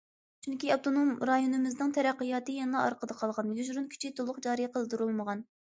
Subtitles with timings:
[0.45, 5.49] چۈنكى ئاپتونوم رايونىمىزنىڭ تەرەققىياتى يەنىلا ئارقىدا قالغان، يوشۇرۇن كۈچى تولۇق جارى قىلدۇرۇلمىغان.